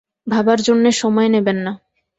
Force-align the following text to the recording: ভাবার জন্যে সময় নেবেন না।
ভাবার 0.27 0.59
জন্যে 0.61 0.89
সময় 0.93 1.29
নেবেন 1.29 1.57
না। 1.57 1.73